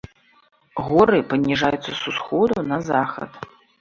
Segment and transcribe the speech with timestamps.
[0.85, 3.31] Горы паніжаюцца з усходу на захад.